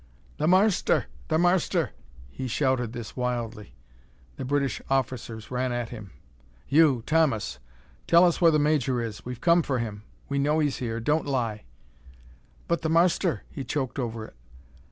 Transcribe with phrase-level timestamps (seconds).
[0.37, 1.91] "The marster the marster"
[2.31, 3.75] He shouted this wildly.
[4.35, 6.09] The British officers ran at him.
[6.67, 7.59] "You, Thomas,
[8.07, 9.23] tell us where the major is.
[9.25, 10.99] We've come for him; we know he's here!
[10.99, 11.65] Don't lie!"
[12.67, 14.35] "But the marster" He choked over it.